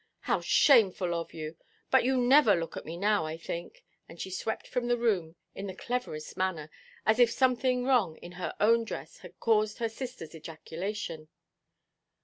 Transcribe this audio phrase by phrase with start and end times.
[0.21, 1.57] How shameful of you!
[1.91, 5.35] But you never look at me now, I think." And she swept from the room
[5.53, 6.71] in the cleverest manner,
[7.05, 11.27] as if something wrong in her own dress had caused her sisterʼs ejaculation.